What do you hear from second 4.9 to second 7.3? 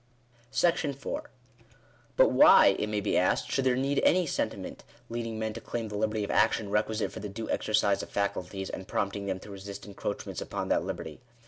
leading men to claim the liberty of action requisite for the